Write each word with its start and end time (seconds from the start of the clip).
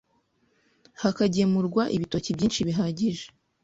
hakagemurwa 1.01 1.83
ibitoki 1.95 2.29
byinshi 2.37 2.59
bihagije 2.67 3.25